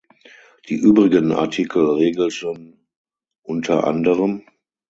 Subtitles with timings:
[0.67, 2.81] Die übrigen Artikel regelten
[3.43, 4.43] unter anderem.